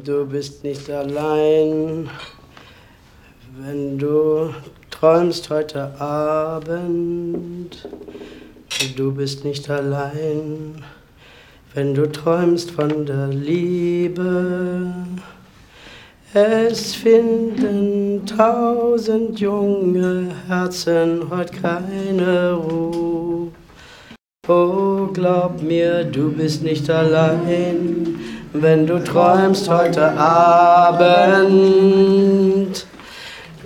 Du 0.00 0.24
bist 0.24 0.64
nicht 0.64 0.88
allein, 0.90 2.08
wenn 3.58 3.98
du 3.98 4.52
träumst 4.90 5.50
heute 5.50 6.00
Abend. 6.00 7.88
Du 8.96 9.12
bist 9.12 9.44
nicht 9.44 9.68
allein, 9.68 10.82
wenn 11.74 11.94
du 11.94 12.10
träumst 12.10 12.70
von 12.70 13.04
der 13.04 13.28
Liebe. 13.28 14.94
Es 16.32 16.94
finden 16.94 18.24
tausend 18.26 19.38
junge 19.40 20.34
Herzen 20.48 21.28
heute 21.28 21.52
keine 21.60 22.54
Ruhe. 22.54 23.11
Oh, 24.52 25.08
glaub 25.12 25.62
mir, 25.62 26.04
du 26.04 26.30
bist 26.32 26.62
nicht 26.62 26.90
allein 26.90 28.18
wenn 28.52 28.86
du 28.86 29.02
träumst 29.02 29.68
heute 29.68 30.12
Abend. 30.12 31.06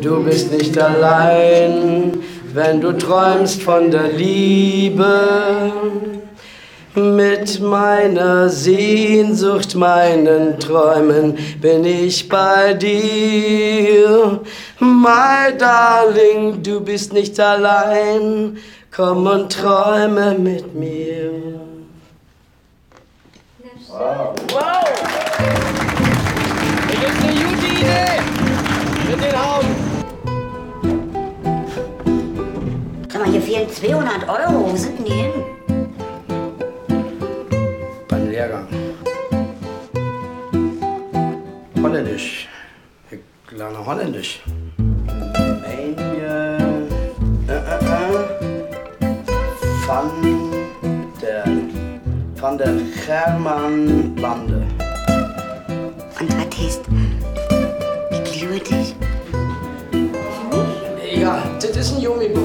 Du 0.00 0.24
bist 0.24 0.52
nicht 0.52 0.76
allein, 0.78 2.18
wenn 2.52 2.80
du 2.80 2.92
träumst 2.92 3.62
von 3.62 3.90
der 3.90 4.08
Liebe. 4.08 5.20
Mit 6.94 7.58
meiner 7.60 8.50
Sehnsucht, 8.50 9.74
meinen 9.76 10.58
Träumen 10.58 11.38
bin 11.60 11.86
ich 11.86 12.28
bei 12.28 12.74
dir. 12.74 14.40
My 14.78 15.56
darling, 15.56 16.62
du 16.62 16.80
bist 16.80 17.14
nicht 17.14 17.40
allein, 17.40 18.58
komm 18.92 19.26
und 19.26 19.50
träume 19.50 20.38
mit 20.38 20.74
mir. 20.74 21.32
Wow. 23.88 24.34
wow. 24.50 24.84
Das 26.88 26.98
ist 26.98 27.22
eine 27.22 27.32
gute 27.32 27.66
Idee. 27.66 28.20
Mit 29.10 29.20
den 29.24 29.34
Augen. 29.34 29.72
Sag 33.08 33.20
mal, 33.22 33.30
hier 33.30 33.42
fehlen 33.42 33.68
200 33.70 34.28
Euro. 34.28 34.70
Wo 34.70 34.76
sind 34.76 34.98
denn 34.98 35.04
die 35.04 35.12
hin? 35.12 35.32
Beim 38.08 38.30
Lehrgang. 38.30 38.68
Holländisch. 41.82 42.48
Ich 43.10 43.20
lerne 43.50 43.84
Holländisch. 43.84 44.42
Manje. 45.92 46.01
Van 49.92 50.08
van 52.40 52.56
der 52.56 52.72
German 53.04 54.16
Lande. 54.16 54.62
Und 56.18 56.30
was 56.30 56.46
heißt 56.58 56.84
Glütig? 58.32 58.96
Ja, 61.14 61.42
das 61.60 61.76
ist 61.76 61.92
ein 61.92 62.00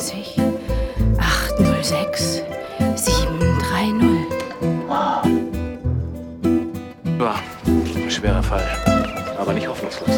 Jummibon. 0.00 0.40
schwerer 8.20 8.42
Fall, 8.42 8.62
aber 9.38 9.52
nicht 9.52 9.66
hoffnungslos. 9.66 10.10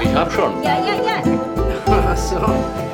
Ich 0.00 0.14
hab 0.14 0.32
schon. 0.32 0.62
Ja, 0.62 0.78
ja, 0.78 0.94
ja. 0.94 1.22
Ach 2.08 2.16
so. 2.16 2.87